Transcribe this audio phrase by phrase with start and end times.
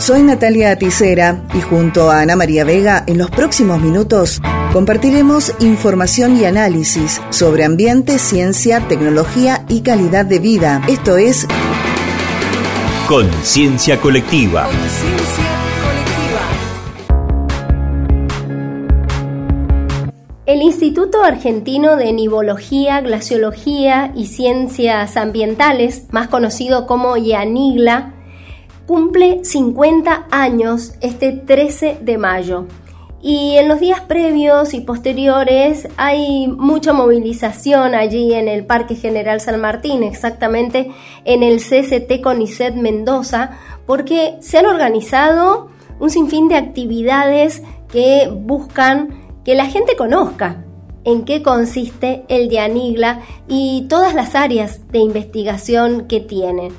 [0.00, 4.42] Soy Natalia Aticera y junto a Ana María Vega en los próximos minutos
[4.72, 10.82] compartiremos información y análisis sobre ambiente, ciencia, tecnología y calidad de vida.
[10.88, 11.46] Esto es
[13.06, 14.68] Conciencia Colectiva.
[20.44, 28.13] El Instituto Argentino de Nivología, Glaciología y Ciencias Ambientales, más conocido como IANIGLA,
[28.86, 32.66] cumple 50 años este 13 de mayo.
[33.26, 39.40] Y en los días previos y posteriores hay mucha movilización allí en el Parque General
[39.40, 40.90] San Martín, exactamente
[41.24, 43.52] en el CCT CONICET Mendoza,
[43.86, 50.64] porque se han organizado un sinfín de actividades que buscan que la gente conozca
[51.04, 56.72] en qué consiste el Dianigla y todas las áreas de investigación que tiene.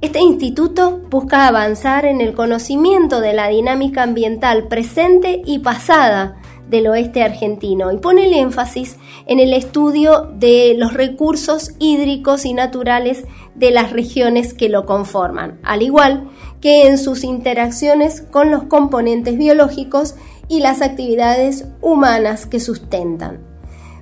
[0.00, 6.36] Este instituto busca avanzar en el conocimiento de la dinámica ambiental presente y pasada
[6.70, 12.54] del oeste argentino y pone el énfasis en el estudio de los recursos hídricos y
[12.54, 13.24] naturales
[13.56, 19.36] de las regiones que lo conforman, al igual que en sus interacciones con los componentes
[19.36, 20.14] biológicos
[20.46, 23.40] y las actividades humanas que sustentan.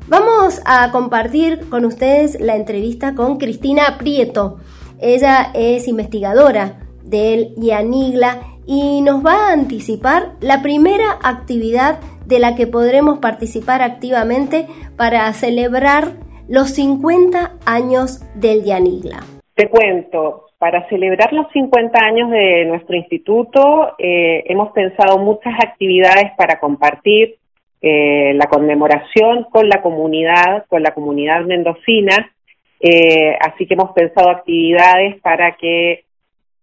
[0.08, 4.58] Vamos a compartir con ustedes la entrevista con Cristina Prieto,
[5.00, 12.56] ella es investigadora del IANIGLA y nos va a anticipar la primera actividad de la
[12.56, 16.14] que podremos participar activamente para celebrar
[16.48, 19.20] los 50 años del IANIGLA.
[19.54, 26.32] Te cuento, para celebrar los 50 años de nuestro instituto eh, hemos pensado muchas actividades
[26.36, 27.36] para compartir
[27.82, 32.32] eh, la conmemoración con la comunidad, con la comunidad mendocina
[32.88, 36.04] eh, así que hemos pensado actividades para que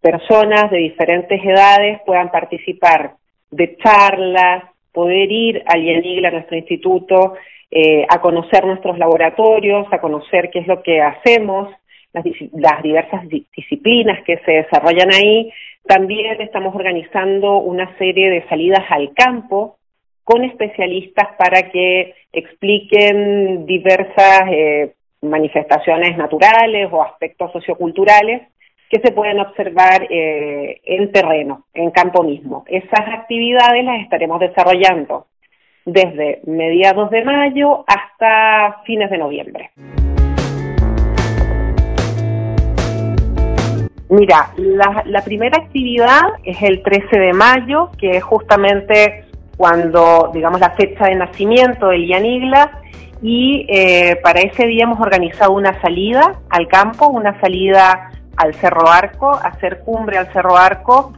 [0.02, 3.16] personas de diferentes edades puedan participar
[3.52, 7.35] de charlas, poder ir al IENIGLA, a nuestro instituto,
[7.71, 11.69] eh, a conocer nuestros laboratorios, a conocer qué es lo que hacemos,
[12.13, 12.23] las,
[12.53, 15.51] las diversas disciplinas que se desarrollan ahí.
[15.85, 19.78] También estamos organizando una serie de salidas al campo
[20.23, 28.44] con especialistas para que expliquen diversas eh, manifestaciones naturales o aspectos socioculturales
[28.89, 32.63] que se pueden observar eh, en terreno, en campo mismo.
[32.67, 35.25] Esas actividades las estaremos desarrollando
[35.85, 39.72] desde mediados de mayo hasta fines de noviembre.
[44.09, 49.25] Mira, la, la, primera actividad es el 13 de mayo, que es justamente
[49.57, 52.79] cuando, digamos, la fecha de nacimiento del Yanigla,
[53.23, 58.89] y eh, para ese día hemos organizado una salida al campo, una salida al Cerro
[58.89, 61.13] Arco, hacer cumbre al Cerro Arco,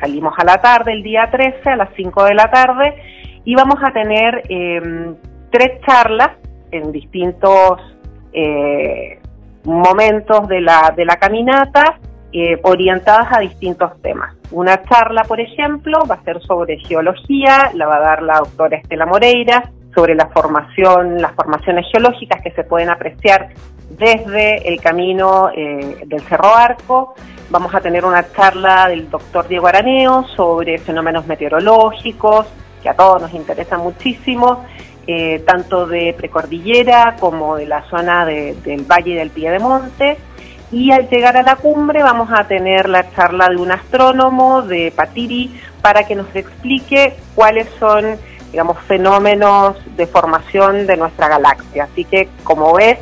[0.00, 2.96] salimos a la tarde el día 13 a las 5 de la tarde
[3.44, 5.14] y vamos a tener em,
[5.52, 6.32] tres charlas
[6.72, 7.80] en distintos
[8.32, 9.20] eh,
[9.62, 12.00] momentos de la, de la caminata
[12.32, 14.34] eh, orientadas a distintos temas.
[14.50, 18.78] Una charla, por ejemplo, va a ser sobre geología, la va a dar la doctora
[18.78, 23.50] Estela Moreira, sobre la formación, las formaciones geológicas que se pueden apreciar
[23.90, 27.14] desde el camino eh, del Cerro Arco.
[27.50, 32.46] Vamos a tener una charla del doctor Diego Araneo sobre fenómenos meteorológicos,
[32.82, 34.64] que a todos nos interesa muchísimo,
[35.06, 40.16] eh, tanto de precordillera como de la zona del Valle del Piedemonte.
[40.72, 44.92] Y al llegar a la cumbre vamos a tener la charla de un astrónomo de
[44.96, 48.16] Patiri para que nos explique cuáles son
[48.54, 51.88] digamos, fenómenos de formación de nuestra galaxia.
[51.90, 53.00] Así que, como ves,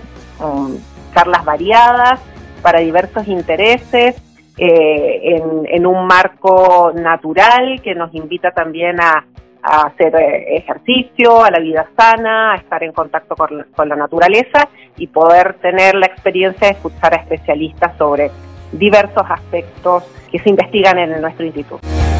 [1.12, 2.20] charlas variadas
[2.62, 4.16] para diversos intereses,
[4.56, 9.26] eh, en, un marco natural que nos invita también a,
[9.62, 14.70] hacer eh, ejercicio, a la vida sana, a estar en contacto con, con la naturaleza
[14.96, 18.30] y poder tener la experiencia de escuchar a especialistas sobre
[18.72, 22.11] diversos aspectos que se investigan en nuestro instituto.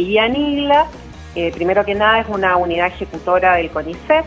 [0.00, 0.86] IANIGLA,
[1.34, 4.24] eh, primero que nada, es una unidad ejecutora del CONICET,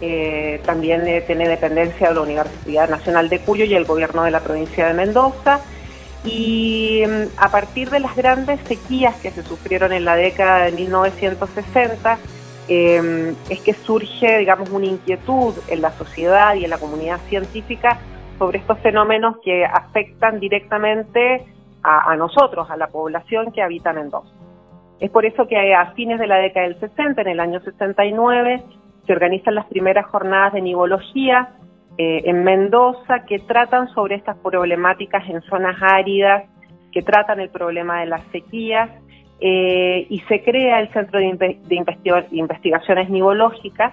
[0.00, 4.30] eh, también eh, tiene dependencia de la Universidad Nacional de Cuyo y el gobierno de
[4.30, 5.60] la provincia de Mendoza.
[6.24, 10.72] Y mm, a partir de las grandes sequías que se sufrieron en la década de
[10.72, 12.18] 1960,
[12.68, 18.00] es que surge, digamos, una inquietud en la sociedad y en la comunidad científica
[18.40, 21.46] sobre estos fenómenos que afectan directamente
[21.84, 24.35] a nosotros, a la población que habita Mendoza.
[25.00, 28.62] Es por eso que a fines de la década del 60, en el año 69,
[29.06, 31.50] se organizan las primeras jornadas de nivología
[31.98, 36.44] eh, en Mendoza que tratan sobre estas problemáticas en zonas áridas
[36.92, 38.90] que tratan el problema de las sequías
[39.40, 41.58] eh, y se crea el Centro de,
[42.32, 43.92] Investigaciones Nivológicas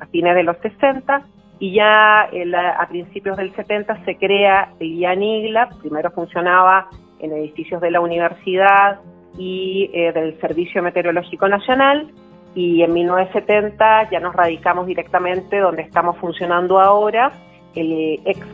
[0.00, 1.26] a fines de los 60
[1.60, 6.88] y ya a principios del 70 se crea el IANIGLA, primero funcionaba
[7.20, 8.98] en edificios de la universidad
[9.38, 12.12] y eh, del Servicio Meteorológico Nacional
[12.54, 17.32] y en 1970 ya nos radicamos directamente donde estamos funcionando ahora,
[17.74, 18.44] el ex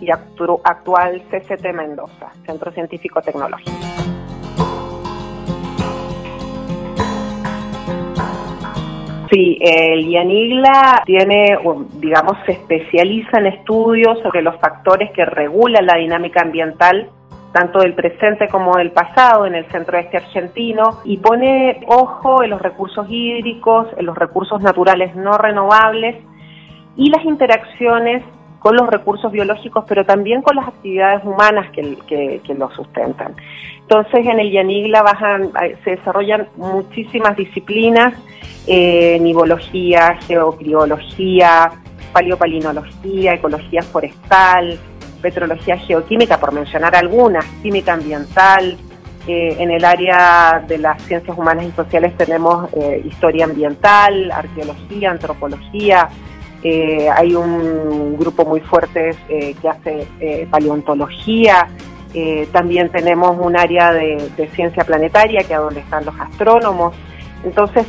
[0.00, 3.70] y actual CCT Mendoza, Centro Científico Tecnológico.
[9.30, 11.58] Sí, el IANIGLA tiene,
[11.94, 17.10] digamos, se especializa en estudios sobre los factores que regulan la dinámica ambiental
[17.56, 22.50] tanto del presente como del pasado en el centro este argentino y pone ojo en
[22.50, 26.16] los recursos hídricos, en los recursos naturales no renovables
[26.96, 28.22] y las interacciones
[28.58, 31.96] con los recursos biológicos, pero también con las actividades humanas que,
[32.44, 33.34] que, los sustentan.
[33.80, 35.50] Entonces, en el Yanigla bajan,
[35.82, 38.12] se desarrollan muchísimas disciplinas,
[38.66, 41.70] eh, nivología, geocriología,
[42.12, 44.78] paleopalinología, ecología forestal,
[45.20, 48.76] petrología geoquímica, por mencionar algunas, química ambiental.
[49.26, 55.10] Eh, en el área de las ciencias humanas y sociales tenemos eh, historia ambiental, arqueología,
[55.10, 56.08] antropología.
[56.62, 60.08] Eh, hay un grupo muy fuerte que hace
[60.50, 61.68] paleontología.
[62.50, 66.94] también tenemos un área de, de ciencia planetaria, que es donde están los astrónomos.
[67.44, 67.86] Entonces,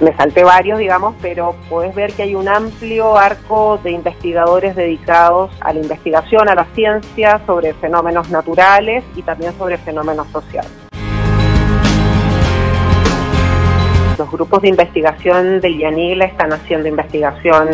[0.00, 5.52] me salté varios, digamos, pero puedes ver que hay un amplio arco de investigadores dedicados
[5.60, 10.70] a la investigación, a la ciencia, sobre fenómenos naturales y también sobre fenómenos sociales.
[14.18, 17.70] Los grupos de investigación del IANIGLA están haciendo investigación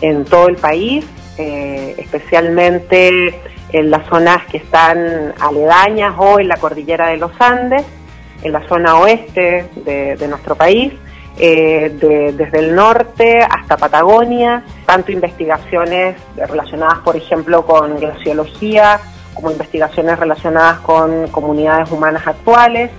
[0.00, 1.06] en todo el país,
[1.38, 3.40] eh, especialmente
[3.72, 7.84] en las zonas que están aledañas o en la cordillera de los Andes,
[8.42, 10.94] en la zona oeste de nuestro país
[11.38, 11.92] eh,
[12.36, 19.00] desde el norte hasta Patagonia, tanto investigaciones relacionadas, por ejemplo, con glaciología,
[19.34, 22.90] como investigaciones relacionadas con comunidades humanas actuales.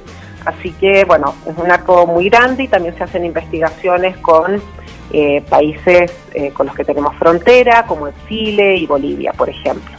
[0.46, 4.62] Así que, bueno, es un arco muy grande y también se hacen investigaciones con
[5.12, 9.99] eh, países eh, con los que tenemos frontera, como Chile y Bolivia, por ejemplo.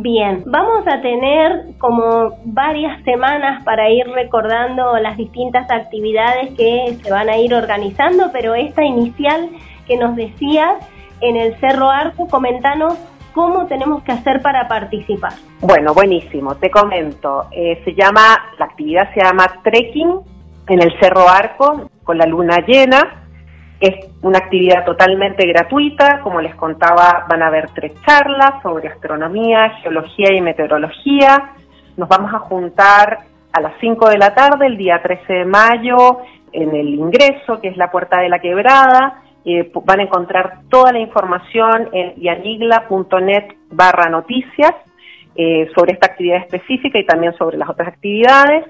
[0.00, 7.10] Bien, vamos a tener como varias semanas para ir recordando las distintas actividades que se
[7.10, 9.50] van a ir organizando, pero esta inicial
[9.88, 10.74] que nos decías
[11.20, 12.94] en el Cerro Arco, comentanos
[13.34, 15.32] cómo tenemos que hacer para participar.
[15.62, 17.46] Bueno, buenísimo, te comento.
[17.50, 20.20] Eh, se llama, la actividad se llama trekking
[20.68, 23.27] en el Cerro Arco con la luna llena
[23.80, 29.70] es una actividad totalmente gratuita, como les contaba, van a haber tres charlas sobre astronomía,
[29.82, 31.52] geología y meteorología.
[31.96, 33.18] Nos vamos a juntar
[33.52, 36.18] a las 5 de la tarde, el día 13 de mayo,
[36.52, 39.22] en el ingreso, que es la Puerta de la Quebrada.
[39.44, 44.74] Eh, van a encontrar toda la información en yanigla.net barra noticias
[45.36, 48.66] eh, sobre esta actividad específica y también sobre las otras actividades.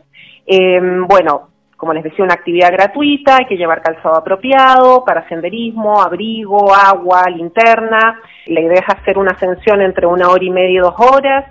[0.46, 1.47] Eh, bueno,
[1.78, 7.22] como les decía, una actividad gratuita, hay que llevar calzado apropiado para senderismo, abrigo, agua,
[7.30, 8.20] linterna.
[8.46, 11.44] La idea es hacer una ascensión entre una hora y media y dos horas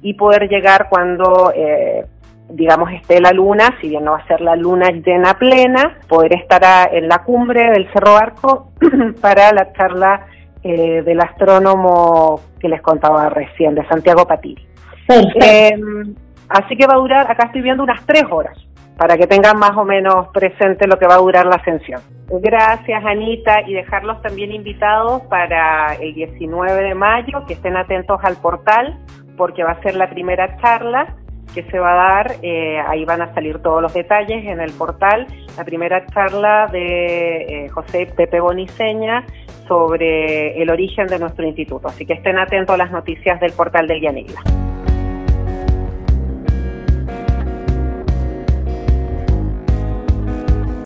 [0.00, 2.06] y poder llegar cuando, eh,
[2.48, 6.32] digamos, esté la luna, si bien no va a ser la luna llena plena, poder
[6.34, 8.72] estar en la cumbre del Cerro Arco
[9.20, 10.28] para la charla
[10.62, 14.66] eh, del astrónomo que les contaba recién, de Santiago Patiri.
[15.10, 15.76] Eh,
[16.48, 18.56] así que va a durar, acá estoy viendo unas tres horas
[18.96, 22.00] para que tengan más o menos presente lo que va a durar la ascensión.
[22.28, 28.36] Gracias, Anita, y dejarlos también invitados para el 19 de mayo, que estén atentos al
[28.36, 28.98] portal,
[29.36, 31.16] porque va a ser la primera charla
[31.54, 34.72] que se va a dar, eh, ahí van a salir todos los detalles en el
[34.72, 39.24] portal, la primera charla de eh, José Pepe Boniceña
[39.68, 41.88] sobre el origen de nuestro instituto.
[41.88, 44.63] Así que estén atentos a las noticias del portal del Yanigla.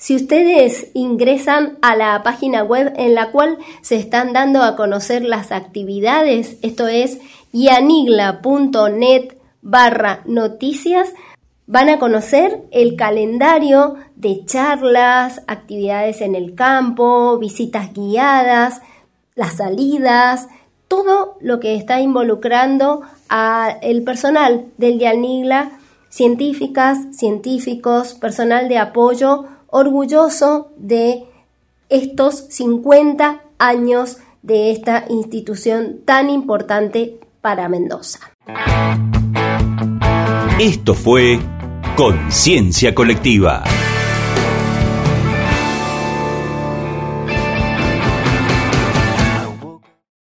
[0.08, 5.22] Si ustedes ingresan a la página web en la cual se están dando a conocer
[5.22, 7.18] las actividades, esto es
[7.52, 11.12] yanigla.net barra noticias,
[11.66, 18.80] van a conocer el calendario de charlas, actividades en el campo, visitas guiadas,
[19.34, 20.48] las salidas,
[20.88, 25.72] todo lo que está involucrando al personal del Yanigla,
[26.08, 31.24] científicas, científicos, personal de apoyo orgulloso de
[31.88, 38.20] estos 50 años de esta institución tan importante para Mendoza.
[40.58, 41.38] Esto fue
[41.96, 43.64] Conciencia Colectiva.